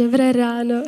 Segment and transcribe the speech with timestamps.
[0.00, 0.82] Dobré ráno.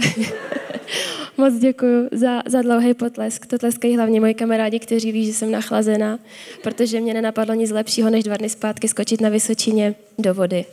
[1.37, 3.47] Moc děkuji za, za dlouhý potlesk.
[3.47, 6.19] To tleskají hlavně moji kamarádi, kteří ví, že jsem nachlazená,
[6.63, 10.65] protože mě nenapadlo nic lepšího, než dva dny zpátky skočit na Vysočině do vody.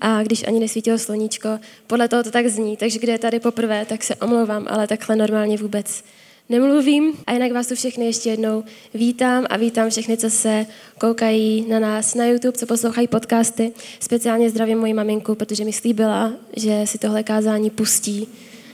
[0.00, 1.48] A když ani nesvítilo sluníčko,
[1.86, 5.16] podle toho to tak zní, takže kde je tady poprvé, tak se omlouvám, ale takhle
[5.16, 6.04] normálně vůbec
[6.48, 7.12] nemluvím.
[7.26, 8.64] A jinak vás tu všechny ještě jednou
[8.94, 10.66] vítám a vítám všechny, co se
[11.00, 13.72] koukají na nás na YouTube, co poslouchají podcasty.
[14.00, 18.28] Speciálně zdravím moji maminku, protože mi slíbila, že si tohle kázání pustí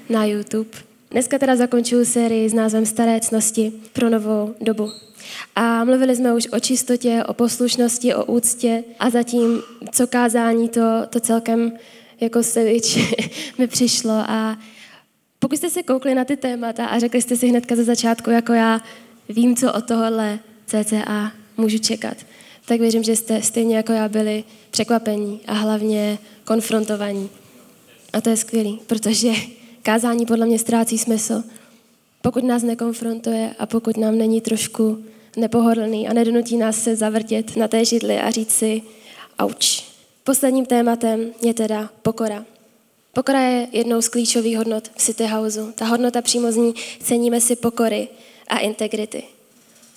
[0.09, 0.71] na YouTube.
[1.11, 4.91] Dneska teda zakončuju sérii s názvem Staré cnosti pro novou dobu.
[5.57, 10.81] A mluvili jsme už o čistotě, o poslušnosti, o úctě a zatím, co kázání, to,
[11.11, 11.73] to celkem
[12.21, 12.99] jako sevič
[13.59, 14.59] mi přišlo a
[15.43, 18.53] pokud jste se koukli na ty témata a řekli jste si hnedka ze začátku, jako
[18.53, 18.81] já
[19.29, 22.17] vím, co od tohohle CCA můžu čekat,
[22.65, 27.31] tak věřím, že jste stejně jako já byli překvapení a hlavně konfrontovaní.
[28.13, 29.33] A to je skvělý, protože
[29.83, 31.43] kázání podle mě ztrácí smysl,
[32.21, 35.05] pokud nás nekonfrontuje a pokud nám není trošku
[35.37, 38.83] nepohodlný a nedonutí nás se zavrtět na té židli a říct si
[39.39, 39.85] auč.
[40.25, 42.45] Posledním tématem je teda pokora.
[43.15, 45.73] Pokora je jednou z klíčových hodnot v City Houseu.
[45.73, 48.09] Ta hodnota přímo zní, ceníme si pokory
[48.49, 49.23] a integrity.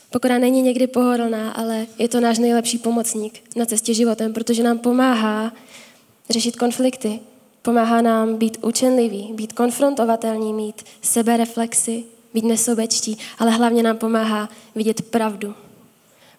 [0.10, 4.80] Pokora není někdy pohodlná, ale je to náš nejlepší pomocník na cestě životem, protože nám
[4.80, 5.54] pomáhá
[6.30, 7.20] řešit konflikty,
[7.62, 15.02] pomáhá nám být učenlivý, být konfrontovatelní, mít sebereflexy, být nesobečtí, ale hlavně nám pomáhá vidět
[15.02, 15.56] pravdu.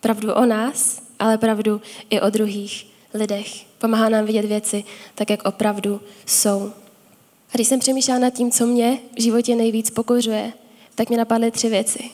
[0.01, 3.76] Pravdu o nás, ale pravdu i o druhých lidech.
[3.79, 6.73] Pomáhá nám vidět věci tak, jak opravdu jsou.
[7.49, 10.53] A když jsem přemýšlela nad tím, co mě v životě nejvíc pokořuje,
[10.95, 12.11] tak mi napadly tři věci.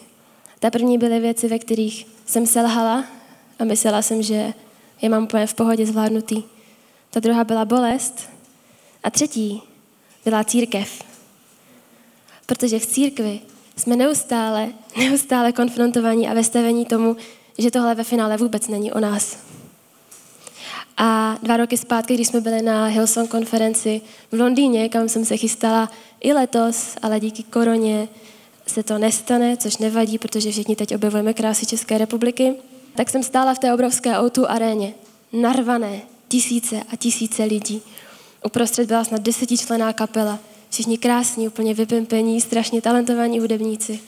[0.58, 3.05] Ta první byly věci, ve kterých jsem selhala
[3.58, 4.55] a myslela jsem, že
[5.02, 6.42] je mám úplně v pohodě zvládnutý.
[7.10, 8.28] Ta druhá byla bolest
[9.05, 9.62] a třetí
[10.24, 11.02] byla církev.
[12.46, 13.40] Protože v církvi
[13.77, 17.17] jsme neustále, neustále konfrontovaní a vystavení tomu,
[17.58, 19.52] že tohle ve finále vůbec není o nás.
[20.97, 24.01] A dva roky zpátky, když jsme byli na Hillsong konferenci
[24.33, 28.08] v Londýně, kam jsem se chystala i letos, ale díky koroně
[28.67, 32.55] se to nestane, což nevadí, protože všichni teď objevujeme krásy České republiky,
[32.95, 34.95] tak jsem stála v té obrovské O2 aréně,
[35.33, 37.83] narvané, tisíce a tisíce lidí.
[38.45, 40.39] Uprostřed byla snad desetičlená kapela,
[40.70, 44.01] všichni krásní, úplně vypimpení, strašně talentovaní hudebníci.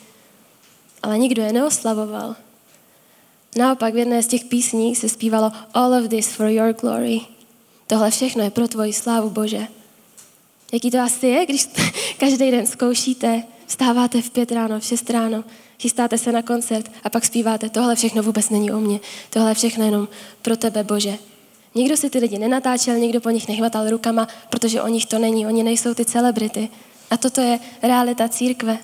[1.03, 2.37] Ale nikdo je neoslavoval.
[3.57, 7.21] Naopak v jedné z těch písní se zpívalo All of this for your glory.
[7.87, 9.67] Tohle všechno je pro tvoji slávu, Bože.
[10.73, 11.69] Jaký to asi je, když
[12.19, 15.45] každý den zkoušíte, vstáváte v pět ráno, v šest ráno,
[15.81, 19.01] chystáte se na koncert a pak zpíváte, tohle všechno vůbec není o mně,
[19.31, 20.09] tohle všechno jenom
[20.43, 21.19] pro tebe, Bože.
[21.75, 25.47] Nikdo si ty lidi nenatáčel, nikdo po nich nechvatal rukama, protože o nich to není,
[25.47, 26.69] oni nejsou ty celebrity.
[27.11, 28.79] A toto je realita církve.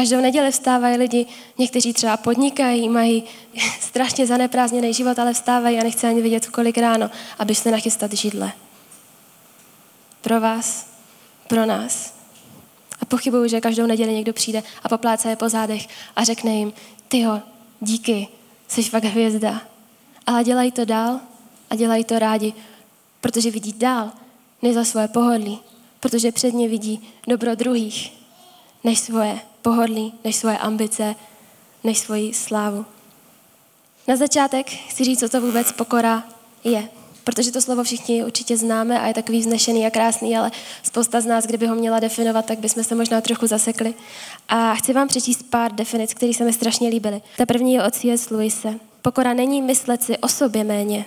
[0.00, 1.26] Každou neděli vstávají lidi,
[1.58, 3.24] někteří třeba podnikají, mají
[3.80, 8.52] strašně zaneprázdněný život, ale vstávají a nechce ani vidět kolik ráno, aby se nachystat židle.
[10.20, 10.86] Pro vás,
[11.48, 12.14] pro nás.
[13.00, 16.72] A pochybuju, že každou neděli někdo přijde a popláca je po zádech a řekne jim,
[17.08, 17.42] tyho,
[17.80, 18.28] díky,
[18.68, 19.62] jsi fakt hvězda.
[20.26, 21.20] Ale dělají to dál
[21.70, 22.54] a dělají to rádi,
[23.20, 24.10] protože vidí dál,
[24.62, 25.58] než za svoje pohodlí,
[26.00, 28.12] protože před ně vidí dobro druhých,
[28.84, 31.14] než svoje pohodlí, než svoje ambice,
[31.84, 32.86] než svoji slávu.
[34.08, 36.24] Na začátek chci říct, co to vůbec pokora
[36.64, 36.88] je.
[37.24, 40.50] Protože to slovo všichni určitě známe a je takový vznešený a krásný, ale
[40.82, 43.94] spousta z nás, kdyby ho měla definovat, tak bychom se možná trochu zasekli.
[44.48, 47.22] A chci vám přečíst pár definic, které se mi strašně líbily.
[47.36, 48.30] Ta první je od C.S.
[48.30, 48.74] Lewise.
[49.02, 51.04] Pokora není myslet si o sobě méně.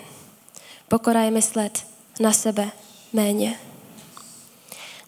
[0.88, 1.84] Pokora je myslet
[2.20, 2.72] na sebe
[3.14, 3.60] méně.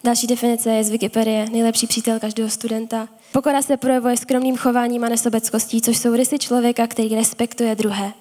[0.04, 3.08] Další definice je z Wikipedie, nejlepší přítel každého studenta.
[3.32, 8.12] Pokora se projevuje skromným chováním a nesobeckostí, což jsou rysy člověka, který respektuje druhé.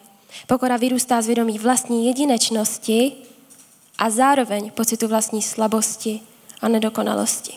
[0.47, 3.11] Pokora vyrůstá z vědomí vlastní jedinečnosti
[3.97, 6.19] a zároveň pocitu vlastní slabosti
[6.61, 7.53] a nedokonalosti.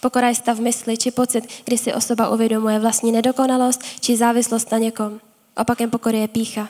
[0.00, 4.78] Pokora je stav mysli či pocit, kdy si osoba uvědomuje vlastní nedokonalost či závislost na
[4.78, 5.20] někom.
[5.56, 6.68] Opakem pokory je pícha.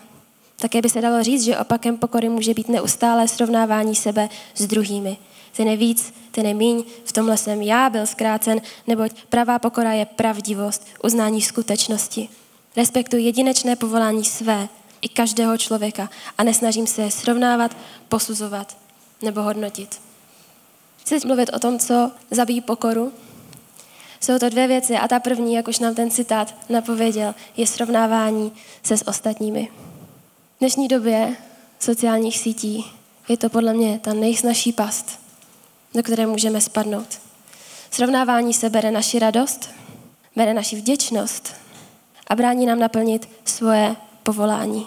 [0.61, 5.17] Také by se dalo říct, že opakem pokory může být neustále srovnávání sebe s druhými
[5.57, 9.93] ten je víc, ten je míň, v tomhle jsem já byl zkrácen, neboť pravá pokora
[9.93, 12.29] je pravdivost, uznání skutečnosti.
[12.77, 14.69] Respektuji jedinečné povolání své
[15.01, 17.77] i každého člověka a nesnažím se je srovnávat,
[18.09, 18.77] posuzovat
[19.23, 20.01] nebo hodnotit.
[21.01, 23.13] Chci mluvit o tom, co zabíjí pokoru.
[24.21, 28.53] Jsou to dvě věci a ta první, jak už nám ten citát napověděl, je srovnávání
[28.83, 29.69] se s ostatními.
[30.57, 31.37] V dnešní době
[31.79, 32.85] sociálních sítí
[33.29, 35.21] je to podle mě ta nejsnažší past,
[35.95, 37.19] do které můžeme spadnout.
[37.91, 39.71] Srovnávání se bere naši radost,
[40.37, 41.55] bere naši vděčnost
[42.27, 44.87] a brání nám naplnit svoje povolání.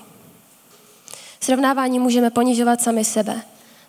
[1.40, 3.42] Srovnávání můžeme ponižovat sami sebe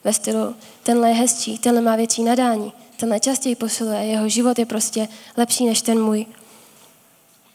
[0.04, 4.66] ve stylu tenhle je hezčí, tenhle má větší nadání, tenhle častěji posiluje, jeho život je
[4.66, 6.26] prostě lepší než ten můj.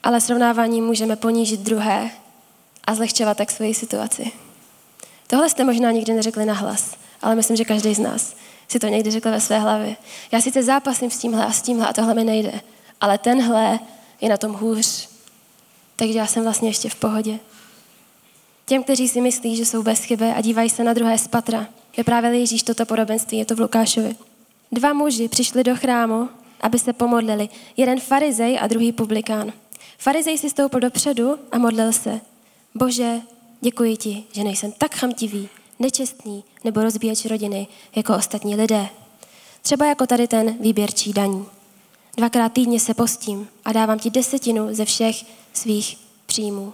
[0.03, 2.09] Ale srovnávání můžeme ponížit druhé
[2.83, 4.31] a zlehčovat tak svoji situaci.
[5.27, 8.35] Tohle jste možná nikdy neřekli nahlas, ale myslím, že každý z nás
[8.67, 9.95] si to někdy řekl ve své hlavě.
[10.31, 12.61] Já sice zápasím s tímhle a s tímhle a tohle mi nejde,
[13.01, 13.79] ale tenhle
[14.21, 15.09] je na tom hůř.
[15.95, 17.39] Takže já jsem vlastně ještě v pohodě.
[18.65, 21.67] Těm, kteří si myslí, že jsou bez chyby a dívají se na druhé z patra,
[21.97, 24.15] vyprávěl Ježíš toto podobenství, je to v Lukášovi.
[24.71, 26.29] Dva muži přišli do chrámu,
[26.61, 27.49] aby se pomodlili.
[27.77, 29.53] Jeden farizej a druhý publikán.
[29.97, 32.21] Farizej si stoupil dopředu a modlil se.
[32.75, 33.21] Bože,
[33.61, 35.49] děkuji ti, že nejsem tak chamtivý,
[35.79, 38.87] nečestný nebo rozbíječ rodiny jako ostatní lidé.
[39.61, 41.45] Třeba jako tady ten výběrčí daní.
[42.17, 46.73] Dvakrát týdně se postím a dávám ti desetinu ze všech svých příjmů.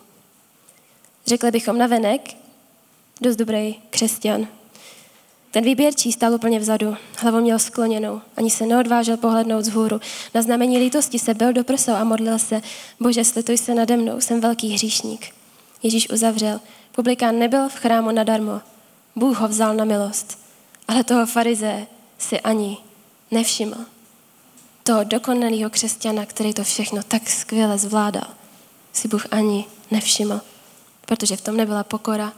[1.26, 2.36] Řekli bychom na venek,
[3.22, 4.48] dost dobrý křesťan.
[5.52, 10.02] Ten výběrčí stál úplně vzadu, hlavu měl skloněnou, ani se neodvážel pohlednout vzhůru.
[10.34, 11.64] Na znamení lítosti se byl do
[11.96, 12.62] a modlil se,
[13.00, 15.34] bože, slituj se nade mnou, jsem velký hříšník.
[15.84, 16.60] Ježíš uzavřel,
[16.92, 18.62] publikán nebyl v chrámu nadarmo,
[19.16, 20.40] Bůh ho vzal na milost,
[20.88, 21.88] ale toho farize
[22.18, 22.78] si ani
[23.32, 23.76] nevšiml.
[24.84, 28.28] Toho dokonalého křesťana, který to všechno tak skvěle zvládal,
[28.94, 30.42] si Bůh ani nevšiml,
[31.06, 32.34] protože v tom nebyla pokora.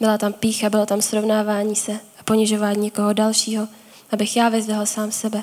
[0.00, 3.68] Byla tam pícha, bylo tam srovnávání se a ponižování někoho dalšího,
[4.10, 5.42] abych já vyzvihl sám sebe.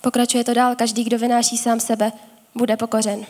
[0.00, 2.12] Pokračuje to dál, každý, kdo vynáší sám sebe,
[2.54, 3.26] bude pokořen.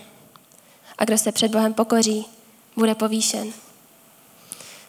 [0.99, 2.27] A kdo se před Bohem pokoří,
[2.77, 3.53] bude povýšen.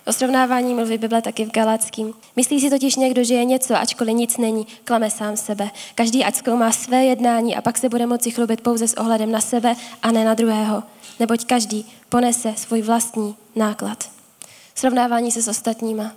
[0.05, 2.13] O srovnávání mluví Bible taky v Galackým.
[2.35, 5.69] Myslí si totiž někdo, že je něco, ačkoliv nic není, klame sám sebe.
[5.95, 9.41] Každý ať zkoumá své jednání a pak se bude moci chlubit pouze s ohledem na
[9.41, 10.83] sebe a ne na druhého.
[11.19, 14.09] Neboť každý ponese svůj vlastní náklad.
[14.75, 16.11] Srovnávání se s ostatníma,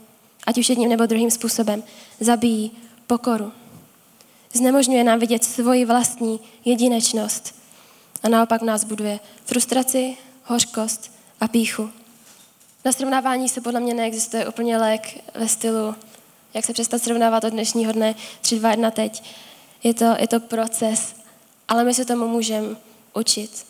[0.46, 1.82] ať už jedním nebo druhým způsobem,
[2.20, 2.70] zabíjí
[3.06, 3.52] pokoru.
[4.52, 7.54] Znemožňuje nám vidět svoji vlastní jedinečnost
[8.22, 11.90] a naopak nás buduje frustraci, hořkost a píchu.
[12.86, 15.94] Na srovnávání se podle mě neexistuje úplně lék ve stylu,
[16.54, 19.22] jak se přestat srovnávat od dnešního dne 3, 2, 1 teď.
[19.82, 21.14] Je to, je to proces,
[21.68, 22.76] ale my se tomu můžeme
[23.14, 23.66] učit.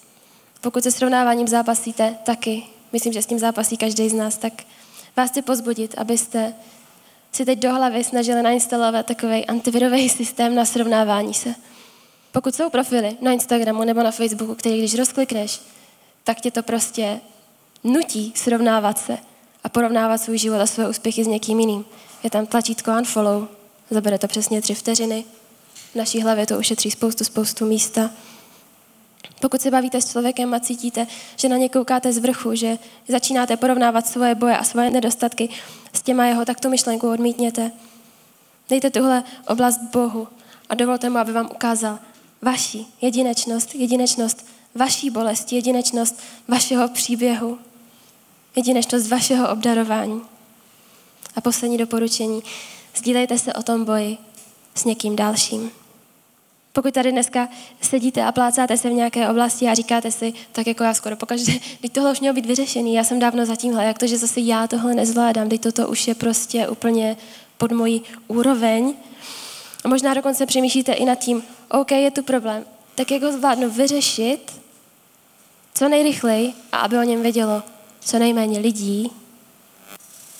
[0.61, 4.53] Pokud se srovnáváním zápasíte, taky, myslím, že s tím zápasí každý z nás, tak
[5.17, 6.55] vás chci pozbudit, abyste
[7.33, 11.55] si teď do hlavy snažili nainstalovat takový antivirový systém na srovnávání se.
[12.33, 15.61] Pokud jsou profily na Instagramu nebo na Facebooku, který když rozklikneš,
[16.25, 17.21] tak tě to prostě
[17.85, 19.19] nutí srovnávat se
[19.65, 21.85] a porovnávat svůj život a své úspěchy s někým jiným.
[22.23, 23.49] Je tam tlačítko unfollow,
[23.91, 25.25] zabere to přesně tři vteřiny.
[25.93, 28.11] V naší hlavě to ušetří spoustu, spoustu místa.
[29.41, 31.07] Pokud se bavíte s člověkem a cítíte,
[31.37, 32.79] že na ně koukáte z vrchu, že
[33.09, 35.49] začínáte porovnávat svoje boje a svoje nedostatky
[35.93, 37.73] s těma jeho, tak tu myšlenku odmítněte.
[38.69, 40.29] Dejte tuhle oblast Bohu
[40.69, 41.99] a dovolte mu, aby vám ukázal
[42.43, 44.47] vaši jedinečnost, jedinečnost
[44.77, 47.59] vaší bolesti, jedinečnost vašeho příběhu,
[48.57, 50.21] jedinečnost vašeho obdarování.
[51.37, 52.43] A poslední doporučení.
[52.97, 54.19] Sdílejte se o tom boji
[54.75, 55.71] s někým dalším.
[56.73, 57.49] Pokud tady dneska
[57.81, 61.53] sedíte a plácáte se v nějaké oblasti a říkáte si, tak jako já skoro pokaždé,
[61.81, 64.67] teď tohle už mělo být vyřešený, já jsem dávno za jak to, že zase já
[64.67, 67.17] tohle nezvládám, teď toto už je prostě úplně
[67.59, 68.95] pod mojí úroveň.
[69.85, 72.65] A možná dokonce přemýšlíte i nad tím, OK, je tu problém,
[72.95, 74.53] tak jak ho zvládnu vyřešit
[75.77, 77.63] co nejrychleji a aby o něm vědělo
[78.01, 79.11] co nejméně lidí,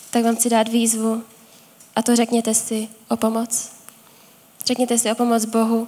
[0.09, 1.23] tak vám chci dát výzvu
[1.95, 3.71] a to řekněte si o pomoc.
[4.65, 5.87] Řekněte si o pomoc Bohu,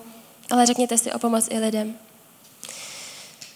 [0.51, 1.95] ale řekněte si o pomoc i lidem.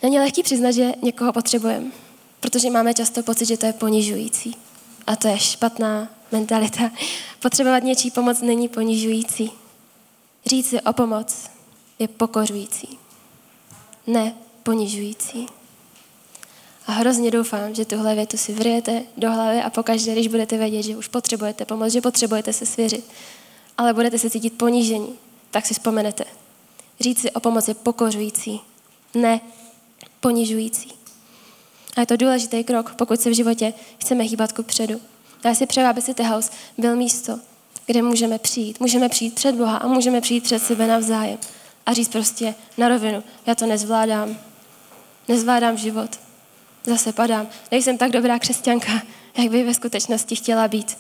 [0.03, 1.91] Není lehký přiznat, že někoho potřebujeme,
[2.39, 4.55] protože máme často pocit, že to je ponižující.
[5.07, 6.91] A to je špatná mentalita.
[7.39, 9.51] Potřebovat něčí pomoc není ponižující.
[10.45, 11.49] Říct si o pomoc
[11.99, 12.99] je pokořující,
[14.07, 14.33] ne
[14.63, 15.47] ponižující.
[16.87, 20.83] A hrozně doufám, že tuhle větu si vryjete do hlavy a pokaždé, když budete vědět,
[20.83, 23.05] že už potřebujete pomoc, že potřebujete se svěřit,
[23.77, 25.15] ale budete se cítit ponížení,
[25.51, 26.23] tak si vzpomenete.
[26.99, 28.61] Říct si o pomoc je pokořující,
[29.13, 29.41] ne
[30.19, 30.91] ponižující.
[31.95, 35.01] A je to důležitý krok, pokud se v životě chceme hýbat ku předu.
[35.45, 37.39] Já si přeju, aby City House byl místo,
[37.85, 38.79] kde můžeme přijít.
[38.79, 41.37] Můžeme přijít před Boha a můžeme přijít před sebe navzájem.
[41.85, 44.37] A říct prostě na rovinu, já to nezvládám.
[45.27, 46.22] Nezvládám život
[46.87, 47.47] zase padám.
[47.71, 48.91] Nejsem tak dobrá křesťanka,
[49.37, 50.97] jak by ve skutečnosti chtěla být.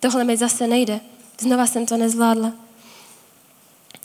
[0.00, 1.00] Tohle mi zase nejde.
[1.40, 2.52] Znova jsem to nezvládla.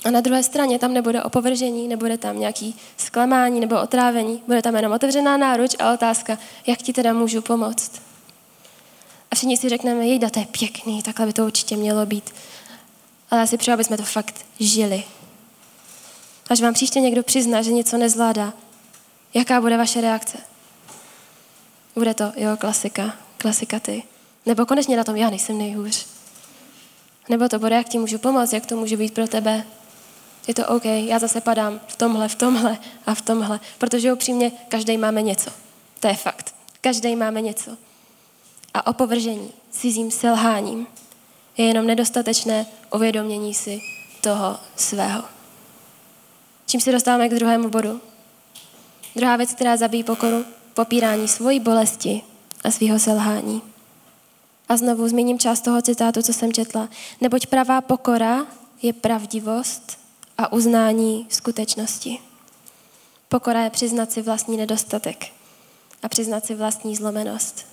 [0.05, 4.75] A na druhé straně tam nebude opovržení, nebude tam nějaký zklamání nebo otrávení, bude tam
[4.75, 8.01] jenom otevřená náruč a otázka, jak ti teda můžu pomoct.
[9.31, 12.29] A všichni si řekneme, jejda, to je pěkný, takhle by to určitě mělo být.
[13.31, 15.03] Ale já si přeju, aby jsme to fakt žili.
[16.49, 18.53] Až vám příště někdo přizná, že něco nezvládá,
[19.33, 20.37] jaká bude vaše reakce?
[21.95, 24.03] Bude to, jo, klasika, klasika ty.
[24.45, 26.05] Nebo konečně na tom, já nejsem nejhůř.
[27.29, 29.65] Nebo to bude, jak ti můžu pomoct, jak to může být pro tebe.
[30.47, 33.59] Je to OK, já zase padám v tomhle, v tomhle a v tomhle.
[33.77, 35.51] Protože upřímně, každý máme něco.
[35.99, 36.55] To je fakt.
[36.81, 37.77] Každý máme něco.
[38.73, 40.87] A opovržení cizím selháním
[41.57, 43.81] je jenom nedostatečné uvědomění si
[44.21, 45.23] toho svého.
[46.65, 48.01] Čím se dostáváme k druhému bodu.
[49.15, 52.21] Druhá věc, která zabíjí pokoru, popírání svojí bolesti
[52.63, 53.61] a svého selhání.
[54.69, 56.89] A znovu zmíním část toho citátu, co jsem četla.
[57.21, 58.45] Neboť pravá pokora
[58.81, 59.99] je pravdivost
[60.37, 62.19] a uznání skutečnosti.
[63.29, 65.27] Pokora je přiznat si vlastní nedostatek
[66.03, 67.65] a přiznat si vlastní zlomenost.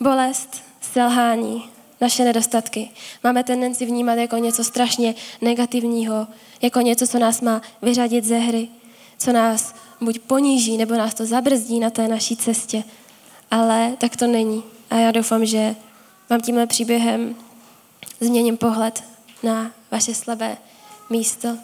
[0.00, 2.90] Bolest, selhání, naše nedostatky
[3.24, 6.26] máme tendenci vnímat jako něco strašně negativního,
[6.62, 8.68] jako něco, co nás má vyřadit ze hry,
[9.18, 12.84] co nás buď poníží, nebo nás to zabrzdí na té naší cestě.
[13.50, 14.64] Ale tak to není.
[14.90, 15.76] A já doufám, že
[16.30, 17.36] vám tímhle příběhem
[18.20, 19.04] změním pohled
[19.42, 20.56] na vaše slabé
[21.10, 21.58] místo.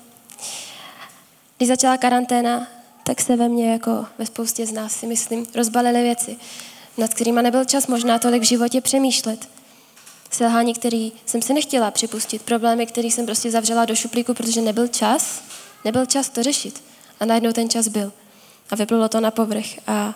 [1.57, 2.67] Když začala karanténa,
[3.05, 6.37] tak se ve mně, jako ve spoustě z nás si myslím, rozbalily věci,
[6.99, 9.49] nad kterými nebyl čas možná tolik v životě přemýšlet.
[10.31, 14.89] Selhání, který jsem si nechtěla připustit, problémy, který jsem prostě zavřela do šuplíku, protože nebyl
[14.89, 15.43] čas,
[15.85, 16.92] nebyl čas to řešit.
[17.23, 18.13] A najednou ten čas byl.
[18.71, 19.67] A vyplulo to na povrch.
[19.87, 20.15] A,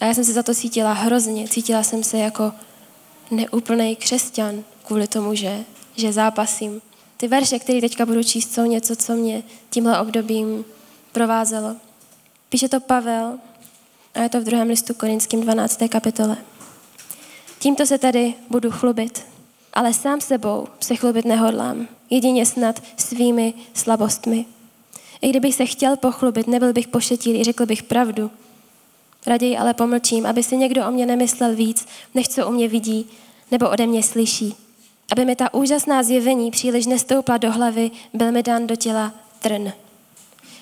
[0.00, 1.48] a já jsem se za to cítila hrozně.
[1.48, 2.52] Cítila jsem se jako
[3.30, 5.64] neúplný křesťan kvůli tomu, že,
[5.96, 6.82] že zápasím.
[7.16, 10.64] Ty verše, které teďka budu číst, jsou něco, co mě tímhle obdobím
[11.12, 11.76] provázelo.
[12.48, 13.38] Píše to Pavel
[14.14, 15.80] a je to v druhém listu Korinským 12.
[15.88, 16.36] kapitole.
[17.58, 19.26] Tímto se tady budu chlubit,
[19.72, 24.46] ale sám sebou se chlubit nehodlám, jedině snad svými slabostmi.
[25.20, 28.30] I kdybych se chtěl pochlubit, nebyl bych pošetilý, řekl bych pravdu.
[29.26, 33.06] Raději ale pomlčím, aby si někdo o mě nemyslel víc, než co o mě vidí
[33.50, 34.54] nebo ode mě slyší.
[35.12, 39.72] Aby mi ta úžasná zjevení příliš nestoupla do hlavy, byl mi dán do těla trn.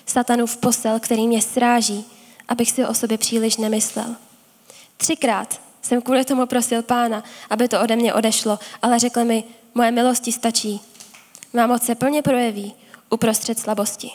[0.05, 2.05] Satanův posel, který mě sráží,
[2.47, 4.15] abych si o sobě příliš nemyslel.
[4.97, 9.43] Třikrát jsem kvůli tomu prosil pána, aby to ode mě odešlo, ale řekl mi,
[9.75, 10.81] moje milosti stačí.
[11.53, 12.73] Má moc se plně projeví
[13.09, 14.11] uprostřed slabosti.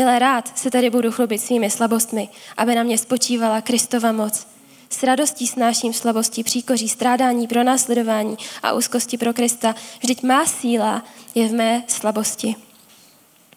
[0.00, 4.46] Milé rád se tady budu chlubit svými slabostmi, aby na mě spočívala Kristova moc.
[4.90, 9.74] S radostí snáším slabosti, příkoří, strádání, pro následování a úzkosti pro Krista.
[10.00, 11.02] Vždyť má síla
[11.34, 12.56] je v mé slabosti.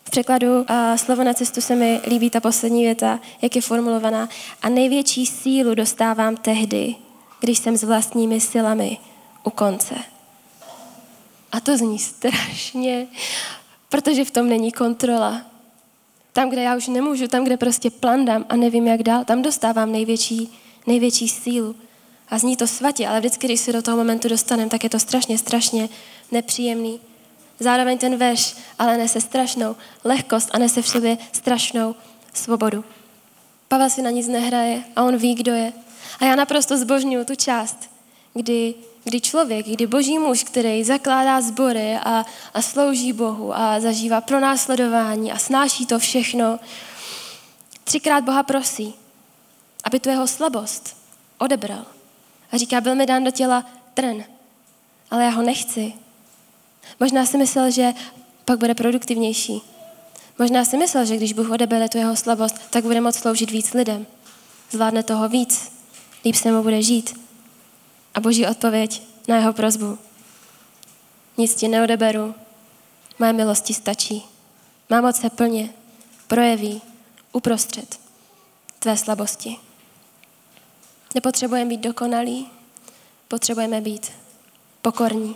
[0.03, 4.29] V překladu a slovo na cestu se mi líbí ta poslední věta, jak je formulovaná.
[4.61, 6.95] A největší sílu dostávám tehdy,
[7.39, 8.97] když jsem s vlastními silami
[9.43, 9.95] u konce.
[11.51, 13.07] A to zní strašně,
[13.89, 15.52] protože v tom není kontrola.
[16.33, 19.91] Tam, kde já už nemůžu, tam, kde prostě plandám a nevím, jak dál, tam dostávám
[19.91, 21.75] největší, největší sílu.
[22.29, 24.99] A zní to svatě, ale vždycky, když se do toho momentu dostaneme, tak je to
[24.99, 25.89] strašně, strašně
[26.31, 26.99] nepříjemný.
[27.59, 31.95] Zároveň ten veš ale nese strašnou lehkost a nese v sobě strašnou
[32.33, 32.85] svobodu.
[33.67, 35.73] Pavel si na nic nehraje a on ví, kdo je.
[36.19, 37.89] A já naprosto zbožňuju tu část,
[38.33, 44.21] kdy, kdy člověk, kdy boží muž, který zakládá sbory a, a slouží Bohu a zažívá
[44.21, 46.59] pronásledování a snáší to všechno,
[47.83, 48.93] třikrát Boha prosí,
[49.83, 50.97] aby tu jeho slabost
[51.37, 51.85] odebral.
[52.51, 54.23] A říká, byl mi dán do těla trn,
[55.11, 55.93] ale já ho nechci.
[56.99, 57.93] Možná si myslel, že
[58.45, 59.61] pak bude produktivnější.
[60.39, 63.73] Možná si myslel, že když Bůh odebere tu jeho slabost, tak bude moct sloužit víc
[63.73, 64.05] lidem.
[64.71, 65.71] Zvládne toho víc
[66.25, 67.22] líp se mu bude žít.
[68.13, 69.97] A boží odpověď na jeho prozbu.
[71.37, 72.35] Nic ti neodeberu,
[73.19, 74.25] moje milosti stačí.
[74.89, 75.73] Má moc se plně
[76.27, 76.81] projeví
[77.31, 77.99] uprostřed
[78.79, 79.57] tvé slabosti.
[81.15, 82.47] Nepotřebujeme být dokonalí,
[83.27, 84.11] potřebujeme být
[84.81, 85.35] pokorní.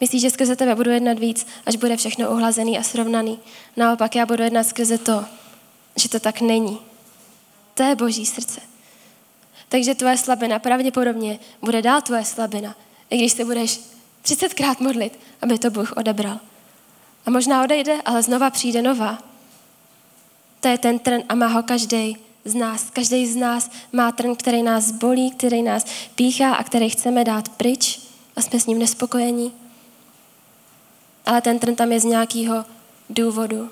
[0.00, 3.38] Myslíš, že skrze tebe budu jednat víc, až bude všechno uhlazený a srovnaný.
[3.76, 5.24] Naopak já budu jednat skrze to,
[5.96, 6.78] že to tak není.
[7.74, 8.60] To je boží srdce.
[9.76, 12.76] Takže tvoje slabina pravděpodobně bude dál tvoje slabina,
[13.10, 13.80] i když se budeš
[14.24, 16.40] 30krát modlit, aby to Bůh odebral.
[17.26, 19.18] A možná odejde, ale znova přijde nová.
[20.60, 22.90] To je ten trn a má ho každý z nás.
[22.90, 27.48] Každý z nás má trn, který nás bolí, který nás píchá a který chceme dát
[27.48, 28.00] pryč
[28.36, 29.52] a jsme s ním nespokojení.
[31.26, 32.64] Ale ten trn tam je z nějakého
[33.10, 33.70] důvodu.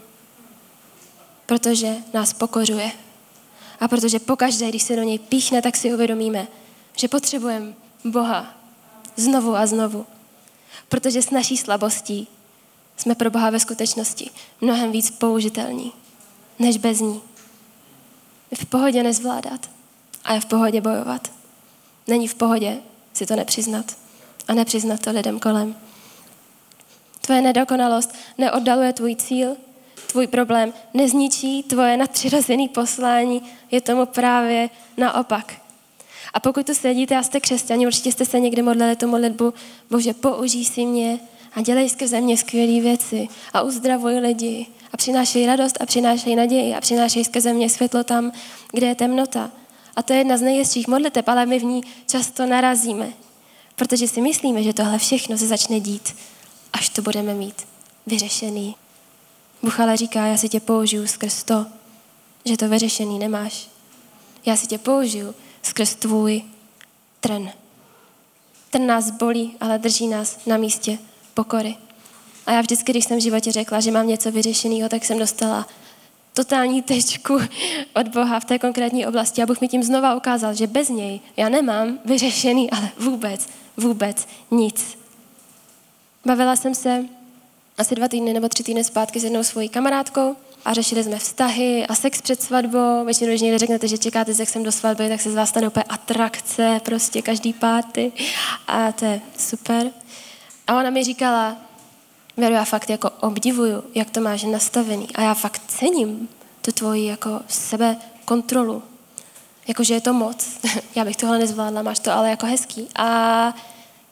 [1.46, 2.92] Protože nás pokořuje.
[3.81, 6.47] A protože pokaždé, když se do něj píchne, tak si uvědomíme,
[6.97, 8.54] že potřebujeme Boha
[9.16, 10.07] znovu a znovu.
[10.88, 12.28] Protože s naší slabostí
[12.97, 15.93] jsme pro Boha ve skutečnosti mnohem víc použitelní,
[16.59, 17.23] než bez ní.
[18.50, 19.71] Je v pohodě nezvládat
[20.25, 21.33] a je v pohodě bojovat.
[22.07, 22.78] Není v pohodě
[23.12, 23.97] si to nepřiznat
[24.49, 25.76] a nepřiznat to lidem kolem.
[27.21, 29.57] Tvoje nedokonalost neoddaluje tvůj cíl,
[30.14, 35.52] tvůj problém nezničí tvoje nadpřirozené poslání, je tomu právě naopak.
[36.35, 39.54] A pokud tu sedíte a jste křesťani, určitě jste se někdy modlili tu modlitbu,
[39.90, 41.18] Bože, použij si mě
[41.54, 46.75] a dělej skrze mě skvělé věci a uzdravuj lidi a přinášej radost a přinášej naději
[46.75, 48.33] a přinášej skrze mě světlo tam,
[48.73, 49.50] kde je temnota.
[49.97, 53.12] A to je jedna z nejhezčích modliteb, ale my v ní často narazíme,
[53.76, 56.16] protože si myslíme, že tohle všechno se začne dít,
[56.73, 57.66] až to budeme mít
[58.06, 58.84] vyřešený.
[59.64, 61.66] Bůh ale říká, já si tě použiju skrz to,
[62.44, 63.68] že to vyřešený nemáš.
[64.47, 66.42] Já si tě použiju skrz tvůj
[67.21, 67.49] trn.
[68.71, 70.99] Ten nás bolí, ale drží nás na místě
[71.35, 71.76] pokory.
[72.47, 75.66] A já vždycky, když jsem v životě řekla, že mám něco vyřešeného, tak jsem dostala
[76.35, 77.38] totální tečku
[77.94, 79.42] od Boha v té konkrétní oblasti.
[79.42, 84.26] A Bůh mi tím znova ukázal, že bez něj já nemám vyřešený, ale vůbec, vůbec
[84.50, 84.99] nic.
[86.25, 87.04] Bavila jsem se
[87.78, 91.87] asi dva týdny nebo tři týdny zpátky s jednou svojí kamarádkou a řešili jsme vztahy
[91.87, 93.04] a sex před svatbou.
[93.04, 95.85] Většinou, když někdy řeknete, že čekáte sexem do svatby, tak se z vás stane úplně
[95.88, 98.12] atrakce, prostě každý páty
[98.66, 99.90] a to je super.
[100.66, 101.57] A ona mi říkala,
[102.37, 106.28] Věru, já fakt jako obdivuju, jak to máš nastavený a já fakt cením
[106.62, 108.83] tu tvoji jako sebe kontrolu.
[109.69, 110.61] Jakože je to moc.
[110.95, 112.88] já bych tohle nezvládla, máš to ale jako hezký.
[112.97, 113.54] A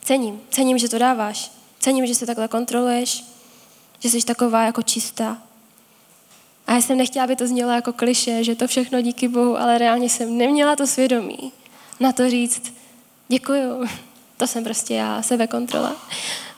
[0.05, 1.51] cením, cením, že to dáváš.
[1.81, 3.25] Cením, že se takhle kontroluješ,
[4.03, 5.39] že jsi taková jako čistá.
[6.67, 9.79] A já jsem nechtěla, aby to znělo jako kliše, že to všechno díky Bohu, ale
[9.79, 11.53] reálně jsem neměla to svědomí
[12.03, 12.75] na to říct,
[13.29, 13.85] děkuju,
[14.37, 15.97] to jsem prostě já, sebekontrola,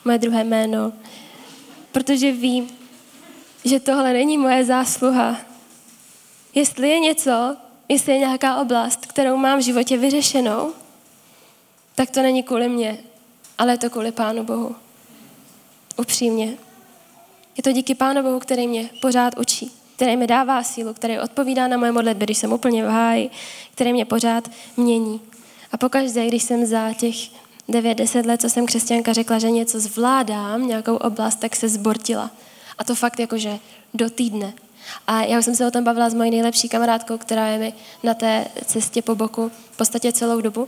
[0.05, 0.93] moje druhé jméno.
[1.91, 2.69] Protože vím,
[3.65, 5.37] že tohle není moje zásluha.
[6.55, 7.57] Jestli je něco,
[7.89, 10.73] jestli je nějaká oblast, kterou mám v životě vyřešenou,
[11.95, 12.97] tak to není kvůli mě,
[13.57, 14.75] ale je to kvůli Pánu Bohu.
[15.97, 16.57] Upřímně.
[17.57, 21.67] Je to díky Pánu Bohu, který mě pořád učí, který mi dává sílu, který odpovídá
[21.67, 23.29] na moje modlitby, když jsem úplně v háji,
[23.75, 25.21] který mě pořád mění.
[25.71, 27.15] A pokaždé, když jsem za těch
[27.69, 32.31] 9-10 let, co jsem křesťanka, řekla, že něco zvládám, nějakou oblast, tak se zbortila.
[32.77, 33.59] A to fakt jakože
[33.93, 34.53] do týdne.
[35.07, 37.73] A já už jsem se o tom bavila s mojí nejlepší kamarádkou, která je mi
[38.03, 40.67] na té cestě po boku v podstatě celou dobu.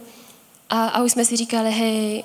[0.69, 2.23] A, a už jsme si říkali, hej,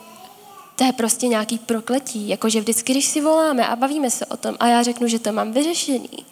[0.83, 4.57] to je prostě nějaký prokletí, jakože vždycky, když si voláme a bavíme se o tom
[4.61, 6.27] a já řeknu, že to mám vyřešený,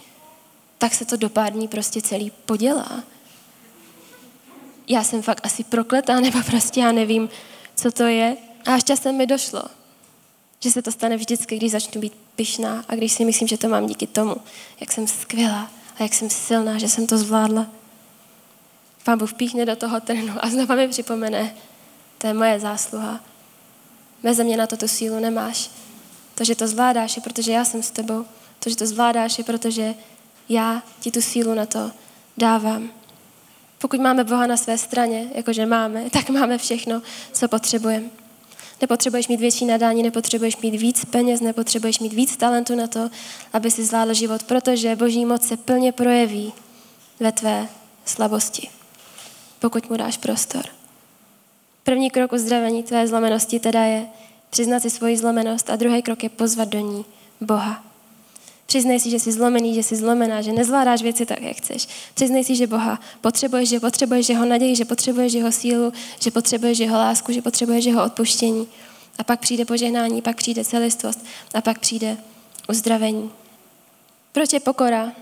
[0.79, 3.03] tak se to do pár dní prostě celý podělá.
[4.89, 7.29] Já jsem fakt asi prokletá, nebo prostě já nevím,
[7.75, 8.37] co to je.
[8.67, 9.63] A až časem mi došlo,
[10.61, 13.69] že se to stane vždycky, když začnu být pyšná a když si myslím, že to
[13.69, 14.37] mám díky tomu,
[14.81, 17.67] jak jsem skvělá a jak jsem silná, že jsem to zvládla.
[19.05, 21.55] Pán Bůh píchne do toho trnu a znova mi připomene,
[22.19, 23.30] to je moje zásluha.
[24.23, 25.71] Bez mě na to tu sílu nemáš.
[26.35, 28.25] To, že to zvládáš, je protože já jsem s tebou.
[28.59, 29.95] To, že to zvládáš, je protože
[30.49, 31.91] já ti tu sílu na to
[32.37, 32.91] dávám.
[33.79, 37.03] Pokud máme Boha na své straně, jakože máme, tak máme všechno,
[37.33, 38.07] co potřebujeme.
[38.81, 43.11] Nepotřebuješ mít větší nadání, nepotřebuješ mít víc peněz, nepotřebuješ mít víc talentu na to,
[43.53, 46.53] aby si zvládl život, protože Boží moc se plně projeví
[47.21, 47.69] ve tvé
[48.05, 48.69] slabosti,
[49.59, 50.80] pokud mu dáš prostor.
[51.90, 54.07] První krok uzdravení tvé zlomenosti teda je
[54.50, 57.05] přiznat si svoji zlomenost a druhý krok je pozvat do ní
[57.40, 57.85] Boha.
[58.66, 61.88] Přiznej si, že jsi zlomený, že jsi zlomená, že nezvládáš věci tak, jak chceš.
[62.14, 66.79] Přiznej si, že Boha potřebuješ, že potřebuješ jeho naději, že potřebuješ jeho sílu, že potřebuješ
[66.79, 68.68] jeho lásku, že potřebuješ jeho odpuštění.
[69.18, 71.24] A pak přijde požehnání, pak přijde celistvost
[71.55, 72.16] a pak přijde
[72.68, 73.31] uzdravení.
[74.33, 75.12] Proč je pokora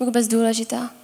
[0.00, 1.01] vůbec důležitá?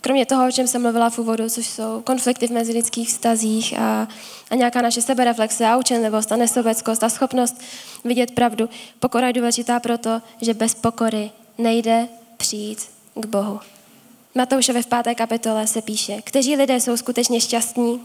[0.00, 4.08] Kromě toho, o čem jsem mluvila v úvodu, což jsou konflikty v mezilidských vztazích a,
[4.50, 7.60] a nějaká naše sebereflexe a učenlivost a nesobeckost a schopnost
[8.04, 8.68] vidět pravdu,
[9.00, 12.78] pokora je důležitá proto, že bez pokory nejde přijít
[13.14, 13.60] k Bohu.
[14.34, 18.00] Matoušovi v páté kapitole se píše, kteří lidé jsou skutečně šťastní,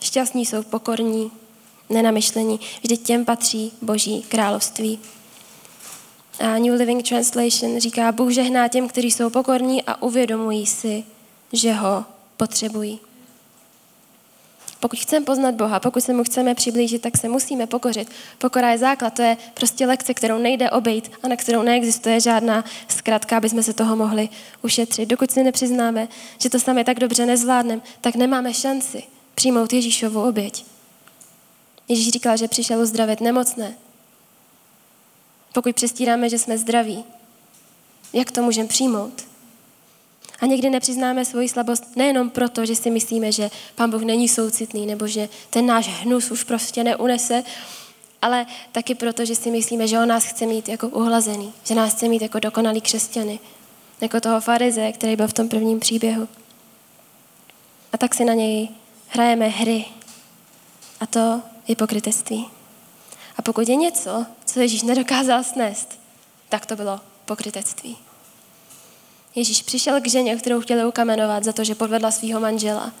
[0.00, 1.30] šťastní jsou pokorní,
[1.90, 4.98] nenamyšlení, vždyť těm patří Boží království.
[6.40, 11.04] A New Living Translation říká, Bůh žehná těm, kteří jsou pokorní a uvědomují si,
[11.52, 12.04] že ho
[12.36, 13.00] potřebují.
[14.80, 18.10] Pokud chceme poznat Boha, pokud se mu chceme přiblížit, tak se musíme pokořit.
[18.38, 22.64] Pokora je základ, to je prostě lekce, kterou nejde obejít a na kterou neexistuje žádná
[22.88, 24.28] zkratka, aby jsme se toho mohli
[24.62, 25.08] ušetřit.
[25.08, 26.08] Dokud si nepřiznáme,
[26.38, 29.02] že to sami tak dobře nezvládneme, tak nemáme šanci
[29.34, 30.64] přijmout Ježíšovu oběť.
[31.88, 33.74] Ježíš říkal, že přišel uzdravit nemocné.
[35.52, 37.04] Pokud přestíráme, že jsme zdraví,
[38.12, 39.27] jak to můžeme přijmout?
[40.40, 44.86] A někdy nepřiznáme svoji slabost nejenom proto, že si myslíme, že Pán Bůh není soucitný,
[44.86, 47.44] nebo že ten náš hnus už prostě neunese,
[48.22, 51.94] ale taky proto, že si myslíme, že on nás chce mít jako uhlazený, že nás
[51.94, 53.38] chce mít jako dokonalý křesťany,
[54.00, 56.28] jako toho farize, který byl v tom prvním příběhu.
[57.92, 58.68] A tak si na něj
[59.08, 59.84] hrajeme hry.
[61.00, 62.46] A to je pokrytectví.
[63.36, 65.98] A pokud je něco, co Ježíš nedokázal snést,
[66.48, 68.07] tak to bylo pokrytectví.
[69.38, 72.92] Ježíš přišel k ženě, kterou chtěli ukamenovat za to, že podvedla svého manžela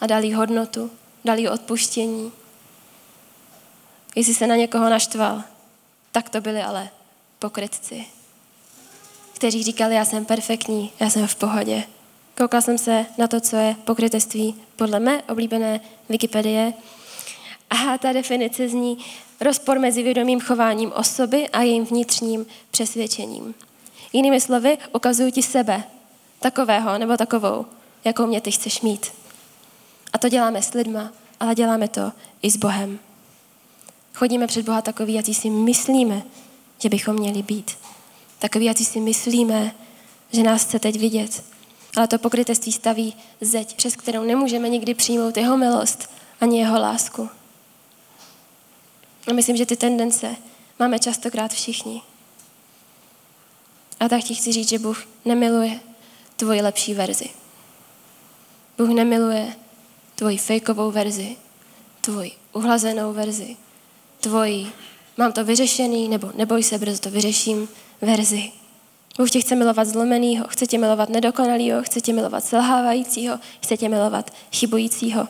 [0.00, 0.90] a dal jí hodnotu,
[1.24, 2.32] dal jí odpuštění.
[4.14, 5.42] Jestli se na někoho naštval,
[6.12, 6.88] tak to byli ale
[7.38, 8.04] pokrytci,
[9.32, 11.84] kteří říkali, já jsem perfektní, já jsem v pohodě.
[12.36, 16.72] Koukal jsem se na to, co je pokrytectví podle mé oblíbené Wikipedie.
[17.70, 18.98] A ta definice zní
[19.40, 23.54] rozpor mezi vědomým chováním osoby a jejím vnitřním přesvědčením.
[24.14, 25.84] Jinými slovy, ukazuju ti sebe,
[26.40, 27.66] takového nebo takovou,
[28.04, 29.12] jakou mě ty chceš mít.
[30.12, 32.98] A to děláme s lidma, ale děláme to i s Bohem.
[34.14, 36.22] Chodíme před Boha takový, jak si myslíme,
[36.78, 37.70] že bychom měli být.
[38.38, 39.74] Takový, jak si myslíme,
[40.32, 41.44] že nás chce teď vidět.
[41.96, 47.28] Ale to pokrytectví staví zeď, přes kterou nemůžeme nikdy přijmout jeho milost ani jeho lásku.
[49.30, 50.36] A myslím, že ty tendence
[50.78, 52.02] máme častokrát všichni.
[54.04, 55.80] A tak ti chci říct, že Bůh nemiluje
[56.36, 57.30] tvoji lepší verzi.
[58.78, 59.56] Bůh nemiluje
[60.14, 61.36] tvoji fejkovou verzi,
[62.00, 63.56] tvoji uhlazenou verzi,
[64.20, 64.72] tvoji
[65.16, 67.68] mám to vyřešený, nebo neboj se, brzo to vyřeším,
[68.00, 68.52] verzi.
[69.18, 73.88] Bůh tě chce milovat zlomenýho, chce tě milovat nedokonalýho, chce tě milovat selhávajícího, chce tě
[73.88, 75.28] milovat chybujícího.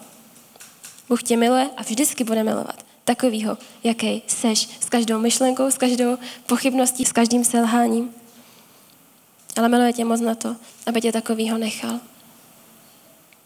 [1.09, 6.19] Bůh tě miluje a vždycky bude milovat takovýho, jaký seš, s každou myšlenkou, s každou
[6.47, 8.24] pochybností, s každým selháním.
[9.57, 12.01] Ale miluje tě moc na to, aby tě takovýho nechal.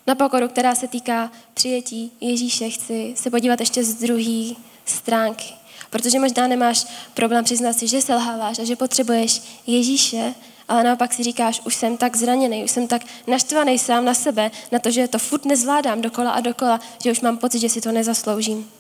[0.07, 5.55] Na pokoru, která se týká přijetí Ježíše, chci se podívat ještě z druhé stránky.
[5.90, 10.35] Protože možná nemáš problém přiznat si, že selháváš a že potřebuješ Ježíše,
[10.68, 14.51] ale naopak si říkáš, už jsem tak zraněný, už jsem tak naštvaný sám na sebe,
[14.73, 17.81] na to, že to furt nezvládám dokola a dokola, že už mám pocit, že si
[17.81, 18.71] to nezasloužím.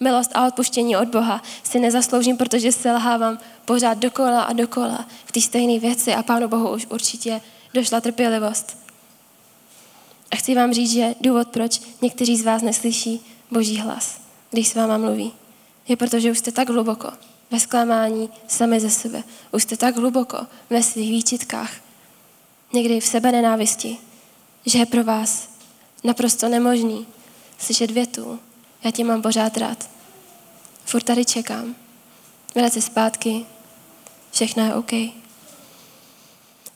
[0.00, 5.40] Milost a odpuštění od Boha si nezasloužím, protože selhávám pořád dokola a dokola v té
[5.40, 7.40] stejné věci a Pánu Bohu už určitě
[7.74, 8.76] došla trpělivost.
[10.30, 14.74] A chci vám říct, že důvod, proč někteří z vás neslyší Boží hlas, když s
[14.74, 15.32] váma mluví,
[15.88, 17.12] je proto, že už jste tak hluboko
[17.50, 19.22] ve zklamání sami ze sebe.
[19.52, 21.70] Už jste tak hluboko ve svých výčitkách,
[22.72, 23.98] někdy v sebe nenávisti,
[24.66, 25.48] že je pro vás
[26.04, 27.06] naprosto nemožný
[27.58, 28.38] slyšet větu,
[28.86, 29.90] já tě mám pořád rád.
[30.84, 31.74] Furt tady čekám.
[32.54, 33.46] Vrát se zpátky.
[34.32, 34.92] Všechno je OK.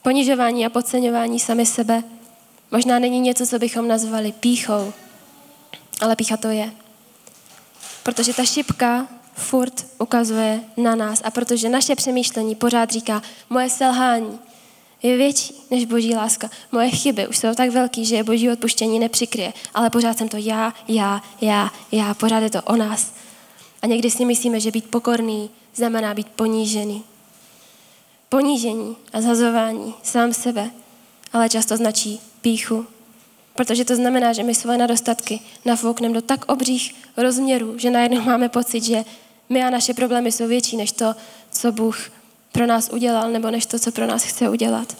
[0.02, 2.02] Ponižování a podceňování sami sebe
[2.70, 4.92] možná není něco, co bychom nazvali píchou,
[6.00, 6.72] ale pícha to je.
[8.02, 14.38] Protože ta šipka furt ukazuje na nás a protože naše přemýšlení pořád říká, moje selhání,
[15.02, 16.50] je větší než boží láska.
[16.72, 20.36] Moje chyby už jsou tak velký, že je boží odpuštění nepřikryje, ale pořád jsem to
[20.36, 23.12] já, já, já, já, pořád je to o nás.
[23.82, 27.04] A někdy si myslíme, že být pokorný znamená být ponížený.
[28.28, 30.70] Ponížení a zhazování sám sebe,
[31.32, 32.86] ale často značí píchu.
[33.56, 38.48] Protože to znamená, že my svoje nedostatky nafoukneme do tak obřích rozměrů, že najednou máme
[38.48, 39.04] pocit, že
[39.48, 41.14] my a naše problémy jsou větší než to,
[41.50, 42.10] co Bůh
[42.52, 44.96] pro nás udělal, nebo než to, co pro nás chce udělat.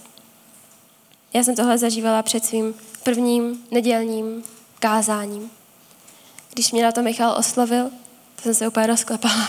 [1.32, 4.42] Já jsem tohle zažívala před svým prvním nedělním
[4.78, 5.50] kázáním.
[6.52, 7.90] Když mě na to Michal oslovil,
[8.36, 9.48] to jsem se úplně rozklepala.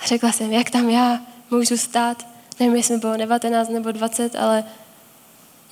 [0.00, 2.26] A řekla jsem, jak tam já můžu stát,
[2.60, 4.64] nevím, jestli mi bylo 19 nebo 20, ale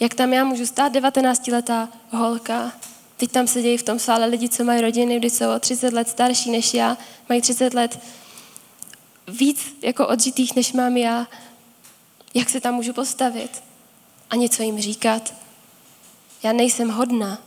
[0.00, 2.72] jak tam já můžu stát 19-letá holka,
[3.16, 6.08] teď tam sedějí v tom sále lidi, co mají rodiny, kdy jsou o 30 let
[6.08, 6.96] starší než já,
[7.28, 7.98] mají 30 let
[9.28, 11.26] víc jako odžitých, než mám já,
[12.34, 13.62] jak se tam můžu postavit
[14.30, 15.34] a něco jim říkat.
[16.42, 17.38] Já nejsem hodná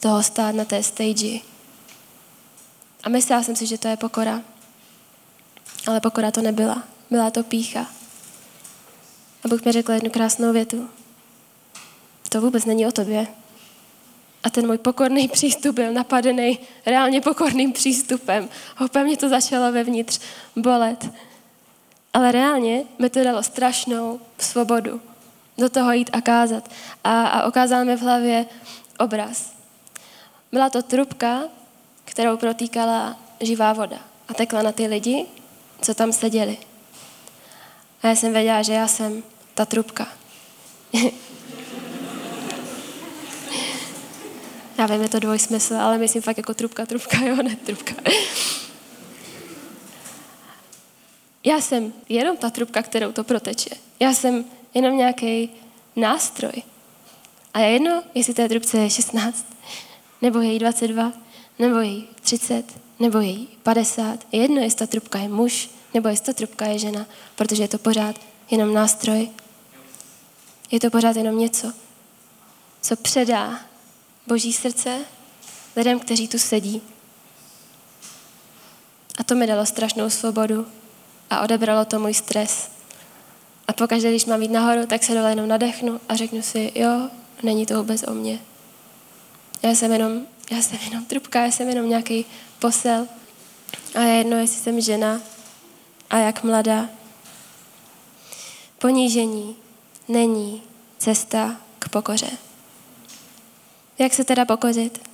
[0.00, 1.38] toho stát na té stage.
[3.04, 4.42] A myslela jsem si, že to je pokora.
[5.86, 6.82] Ale pokora to nebyla.
[7.10, 7.86] Byla to pícha.
[9.44, 10.90] A Bůh mi řekl jednu krásnou větu.
[12.28, 13.26] To vůbec není o tobě.
[14.42, 18.48] A ten můj pokorný přístup byl napadený reálně pokorným přístupem.
[18.94, 20.20] A mě to začalo vevnitř
[20.56, 21.10] bolet.
[22.14, 25.00] Ale reálně mi to dalo strašnou svobodu
[25.58, 26.70] do toho jít a kázat.
[27.04, 28.46] A, a okázal mi v hlavě
[28.98, 29.52] obraz.
[30.52, 31.42] Byla to trubka,
[32.04, 35.26] kterou protýkala živá voda a tekla na ty lidi,
[35.80, 36.58] co tam seděli.
[38.02, 39.22] A já jsem věděla, že já jsem
[39.54, 40.08] ta trubka.
[44.78, 47.94] já vím, je to dvojsmysl, ale myslím fakt jako trubka, trubka, jo, ne trubka.
[51.44, 53.70] já jsem jenom ta trubka, kterou to proteče.
[54.00, 55.50] Já jsem jenom nějaký
[55.96, 56.62] nástroj.
[57.54, 59.46] A je jedno, jestli té trubce je 16,
[60.22, 61.12] nebo je jí 22,
[61.58, 62.64] nebo je jí 30,
[63.00, 64.26] nebo je jí 50.
[64.32, 67.06] Je jedno, jestli ta trubka je muž, nebo jestli ta trubka je žena,
[67.36, 68.16] protože je to pořád
[68.50, 69.30] jenom nástroj.
[70.70, 71.72] Je to pořád jenom něco,
[72.80, 73.60] co předá
[74.26, 74.98] Boží srdce
[75.76, 76.82] lidem, kteří tu sedí.
[79.18, 80.66] A to mi dalo strašnou svobodu
[81.30, 82.70] a odebralo to můj stres.
[83.68, 87.10] A pokaždé, když mám jít nahoru, tak se dole jenom nadechnu a řeknu si, jo,
[87.42, 88.40] není to vůbec o mně.
[89.62, 92.26] Já jsem jenom, já jsem jenom trubka, já jsem jenom nějaký
[92.58, 93.08] posel.
[93.94, 95.20] A je jedno, jestli jsem žena
[96.10, 96.88] a jak mladá.
[98.78, 99.56] Ponížení
[100.08, 100.62] není
[100.98, 102.30] cesta k pokoře.
[103.98, 105.08] Jak se teda pokořit?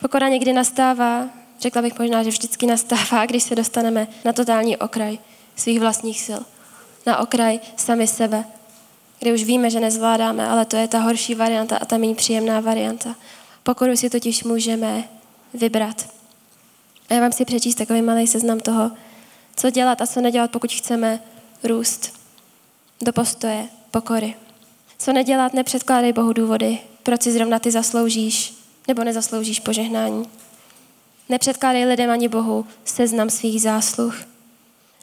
[0.00, 1.28] Pokora někdy nastává,
[1.60, 5.18] řekla bych možná, že vždycky nastává, když se dostaneme na totální okraj
[5.56, 6.40] svých vlastních sil.
[7.06, 8.44] Na okraj sami sebe,
[9.18, 12.60] kdy už víme, že nezvládáme, ale to je ta horší varianta a ta méně příjemná
[12.60, 13.14] varianta.
[13.62, 15.08] Pokoru si totiž můžeme
[15.54, 16.08] vybrat.
[17.10, 18.90] A já vám si přečíst takový malý seznam toho,
[19.56, 21.20] co dělat a co nedělat, pokud chceme
[21.64, 22.18] růst
[23.02, 24.34] do postoje pokory.
[24.98, 28.54] Co nedělat, nepředkládej Bohu důvody, proč si zrovna ty zasloužíš
[28.88, 30.26] nebo nezasloužíš požehnání.
[31.28, 34.16] Nepředkládej lidem ani Bohu seznam svých zásluh.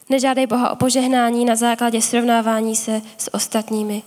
[0.08, 4.02] Nežádej Boha o požehnání na základě srovnávání se s ostatními.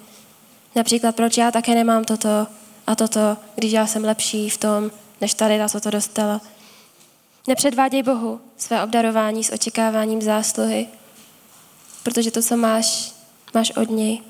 [0.75, 2.47] Například, proč já také nemám toto
[2.87, 6.41] a toto, když já jsem lepší v tom, než tady ta, co to dostala.
[7.47, 10.87] Nepředváděj Bohu své obdarování s očekáváním zásluhy,
[12.03, 13.13] protože to, co máš,
[13.53, 14.21] máš od něj.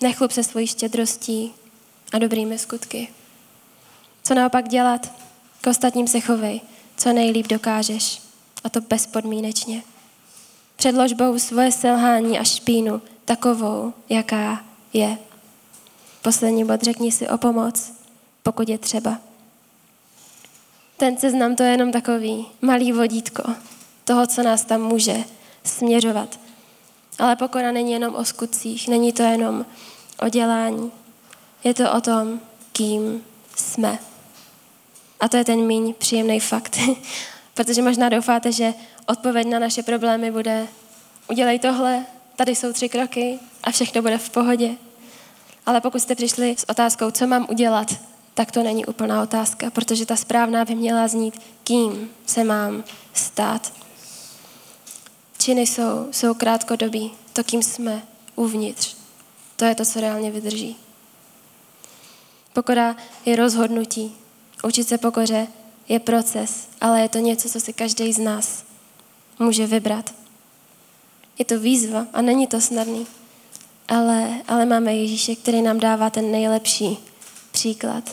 [0.00, 1.54] Nechlup se svojí štědrostí
[2.12, 3.08] a dobrými skutky.
[4.22, 5.12] Co naopak dělat?
[5.60, 6.60] K ostatním se chovej,
[6.96, 8.22] co nejlíp dokážeš.
[8.64, 9.82] A to bezpodmínečně.
[10.76, 15.18] Předlož Bohu svoje selhání a špínu takovou, jaká je.
[16.22, 17.92] Poslední bod, řekni si o pomoc,
[18.42, 19.18] pokud je třeba.
[20.96, 23.42] Ten seznam to je jenom takový malý vodítko
[24.04, 25.24] toho, co nás tam může
[25.64, 26.40] směřovat.
[27.18, 29.66] Ale pokora není jenom o skutcích, není to jenom
[30.20, 30.92] o dělání.
[31.64, 32.40] Je to o tom,
[32.72, 33.24] kým
[33.56, 33.98] jsme.
[35.20, 36.78] A to je ten míň příjemný fakt.
[37.54, 38.74] Protože možná doufáte, že
[39.06, 40.68] odpověď na naše problémy bude
[41.30, 44.70] udělej tohle, tady jsou tři kroky a všechno bude v pohodě.
[45.66, 47.94] Ale pokud jste přišli s otázkou, co mám udělat,
[48.34, 53.72] tak to není úplná otázka, protože ta správná by měla znít, kým se mám stát.
[55.38, 58.02] Činy jsou, jsou krátkodobí, to, kým jsme
[58.36, 58.96] uvnitř.
[59.56, 60.76] To je to, co reálně vydrží.
[62.52, 64.16] Pokora je rozhodnutí.
[64.64, 65.46] Učit se pokoře
[65.88, 68.64] je proces, ale je to něco, co si každý z nás
[69.38, 70.14] může vybrat.
[71.38, 73.06] Je to výzva a není to snadný.
[73.88, 76.98] Ale, ale máme Ježíše, který nám dává ten nejlepší
[77.50, 78.10] příklad.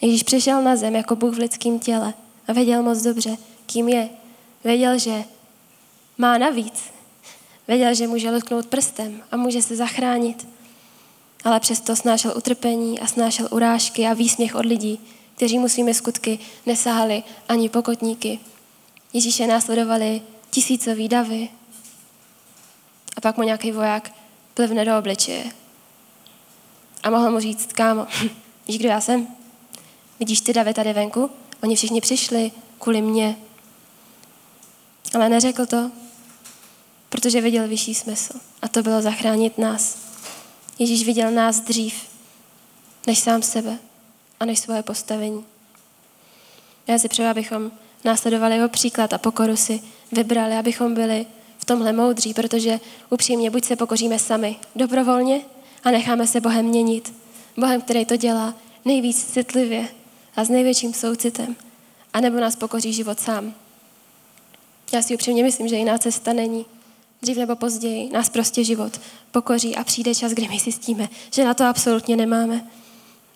[0.00, 2.14] Ježíš přišel na zem jako Bůh v lidském těle
[2.48, 4.08] a věděl moc dobře, kým je.
[4.64, 5.24] Věděl, že
[6.18, 6.82] má navíc.
[7.68, 10.48] Věděl, že může lusknout prstem a může se zachránit.
[11.44, 15.00] Ale přesto snášel utrpení a snášel urážky a výsměch od lidí,
[15.36, 18.40] kteří mu svými skutky nesahali ani pokotníky.
[19.12, 21.48] Ježíše následovali tisícový davy.
[23.16, 24.12] A pak mu nějaký voják
[24.54, 25.44] plivne do obličeje.
[27.02, 28.06] A mohl mu říct, kámo,
[28.68, 29.26] víš, kdo já jsem?
[30.18, 31.30] Vidíš ty davy tady venku?
[31.62, 33.36] Oni všichni přišli kvůli mně.
[35.14, 35.90] Ale neřekl to,
[37.08, 38.32] protože viděl vyšší smysl.
[38.62, 40.11] A to bylo zachránit nás.
[40.78, 41.94] Ježíš viděl nás dřív,
[43.06, 43.78] než sám sebe
[44.40, 45.44] a než svoje postavení.
[46.86, 47.72] Já si přeju, abychom
[48.04, 49.82] následovali jeho příklad a pokoru si
[50.12, 51.26] vybrali, abychom byli
[51.58, 52.80] v tomhle moudří, protože
[53.10, 55.40] upřímně buď se pokoříme sami dobrovolně
[55.84, 57.14] a necháme se Bohem měnit.
[57.56, 58.54] Bohem, který to dělá
[58.84, 59.88] nejvíc citlivě
[60.36, 61.56] a s největším soucitem.
[62.12, 63.54] A nebo nás pokoří život sám.
[64.92, 66.66] Já si upřímně myslím, že jiná cesta není.
[67.22, 71.54] Dřív nebo později nás prostě život pokoří a přijde čas, kdy my zjistíme, že na
[71.54, 72.66] to absolutně nemáme.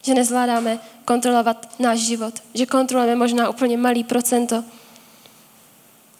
[0.02, 2.42] Že nezvládáme kontrolovat náš život.
[2.54, 4.64] Že kontrolujeme možná úplně malý procento.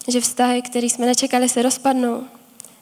[0.09, 2.25] Že vztahy, které jsme nečekali, se rozpadnou.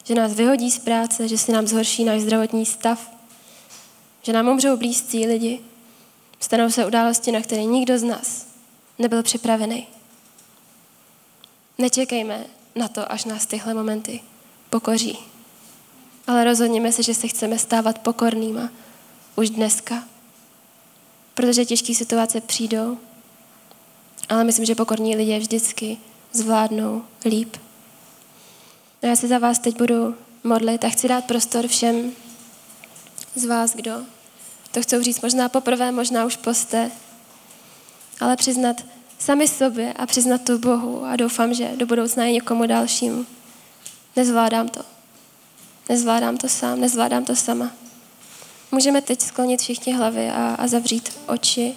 [0.03, 3.11] Že nás vyhodí z práce, že se nám zhorší náš zdravotní stav.
[4.21, 5.59] Že nám umřou blízcí lidi.
[6.39, 8.47] Stanou se události, na které nikdo z nás
[8.99, 9.87] nebyl připravený.
[11.77, 12.45] Nečekejme
[12.75, 14.21] na to, až nás tyhle momenty
[14.75, 15.17] pokoří.
[16.27, 18.69] Ale rozhodněme se, že se chceme stávat pokornýma
[19.35, 20.03] už dneska.
[21.33, 22.97] Protože těžké situace přijdou,
[24.29, 25.97] ale myslím, že pokorní lidé vždycky
[26.31, 27.57] zvládnou líp.
[29.03, 32.11] A já se za vás teď budu modlit a chci dát prostor všem
[33.35, 33.91] z vás, kdo
[34.71, 36.91] to chcou říct možná poprvé, možná už poste,
[38.19, 38.81] ale přiznat
[39.19, 43.34] sami sobě a přiznat to Bohu a doufám, že do budoucna je někomu dalšímu.
[44.15, 44.81] Nezvládám to.
[45.89, 47.71] Nezvládám to sám, nezvládám to sama.
[48.71, 51.75] Můžeme teď sklonit všichni hlavy a, a zavřít oči.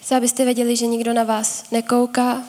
[0.00, 2.42] Chci, abyste věděli, že nikdo na vás nekouká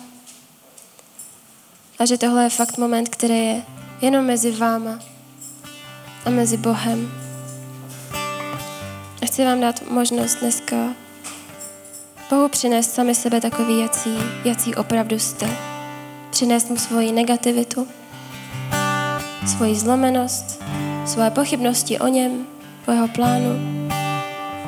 [2.00, 3.66] a že tohle je fakt moment, který je
[4.02, 5.00] jenom mezi váma
[6.26, 7.12] a mezi Bohem.
[9.22, 10.94] A chci vám dát možnost dneska
[12.30, 15.75] Bohu přinést sami sebe takový, jací, jací opravdu jste.
[16.36, 17.88] Přinést mu svoji negativitu,
[19.48, 20.64] svoji zlomenost,
[21.06, 22.48] svoje pochybnosti o něm,
[22.88, 23.50] o jeho plánu,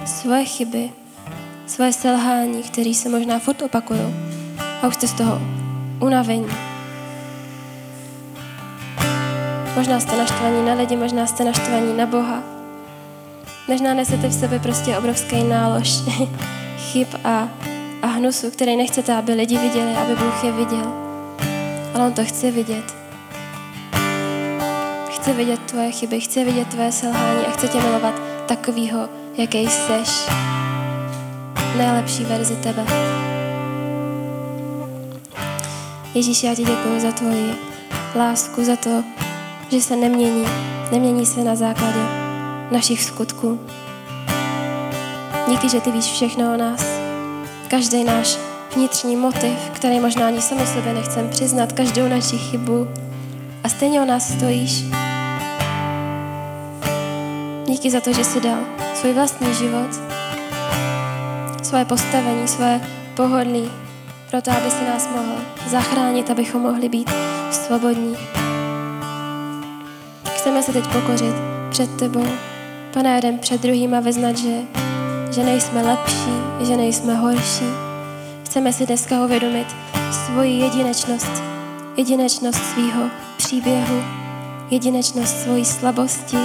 [0.06, 0.90] svoje chyby,
[1.66, 4.00] svoje selhání, které se možná furt opakují.
[4.82, 5.42] A už jste z toho
[6.00, 6.48] unavení.
[9.76, 12.44] Možná jste naštvaní na lidi, možná jste naštvaní na Boha.
[13.68, 15.94] Možná nesete v sobě prostě obrovský nálož
[16.78, 17.50] chyb a,
[18.02, 21.07] a hnusu, který nechcete, aby lidi viděli, aby Bůh je viděl.
[21.98, 22.96] Ale On to chce vidět.
[25.10, 28.14] Chce vidět tvoje chyby, chce vidět tvoje selhání a chce tě milovat
[28.46, 29.94] takovýho, jaký jsi.
[31.78, 32.86] Nejlepší verzi tebe.
[36.14, 37.56] Ježíš, já ti děkuji za tvoji
[38.16, 39.04] lásku, za to,
[39.72, 40.46] že se nemění.
[40.92, 42.00] Nemění se na základě
[42.72, 43.60] našich skutků.
[45.50, 46.86] Díky, že ty víš všechno o nás.
[47.68, 48.47] Každý náš
[48.78, 52.88] vnitřní motiv, který možná ani sami sobě nechcem přiznat, každou naši chybu.
[53.63, 54.84] A stejně o nás stojíš.
[57.66, 58.58] Díky za to, že jsi dal
[58.96, 59.88] svůj vlastní život,
[61.63, 62.82] svoje postavení, svoje
[63.16, 63.72] pohodlí,
[64.32, 67.10] proto aby si nás mohl zachránit, abychom mohli být
[67.52, 68.18] svobodní.
[70.36, 71.36] Chceme se teď pokořit
[71.70, 72.28] před tebou,
[72.94, 74.58] pane jeden před druhým a vyznat, že
[75.32, 77.87] že nejsme lepší, že nejsme horší.
[78.58, 79.67] Chceme si dneska uvědomit
[80.12, 81.43] svoji jedinečnost,
[81.98, 84.04] jedinečnost svýho příběhu,
[84.72, 86.38] jedinečnost svojí slabosti,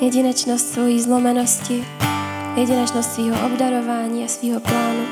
[0.00, 1.84] jedinečnost svojí zlomenosti,
[2.56, 5.04] jedinečnost svého obdarování a svého plánu.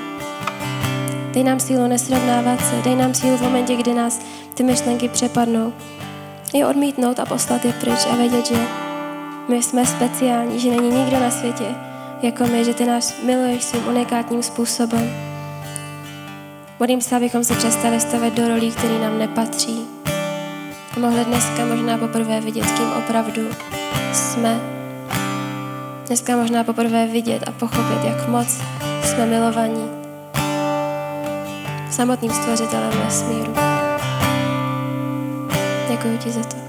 [1.32, 4.20] Dej nám sílu nesrovnávat se, dej nám sílu v momentě, kdy nás
[4.54, 5.72] ty myšlenky přepadnou.
[6.54, 8.66] Je odmítnout a poslat je pryč a vědět, že
[9.48, 11.91] my jsme speciální, že není nikdo na světě
[12.22, 15.10] jako my, že ty nás miluješ svým unikátním způsobem.
[16.80, 19.86] Modlím se, abychom se přestali stavět do rolí, které nám nepatří.
[20.96, 23.42] A mohli dneska možná poprvé vidět, kým opravdu
[24.12, 24.60] jsme.
[26.06, 28.48] Dneska možná poprvé vidět a pochopit, jak moc
[29.02, 29.90] jsme milovaní
[31.90, 33.54] samotným stvořitelem vesmíru.
[35.88, 36.61] Děkuji ti za to.